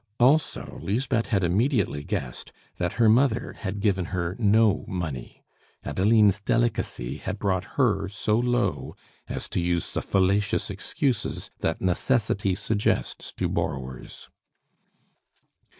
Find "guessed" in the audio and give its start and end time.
2.03-2.51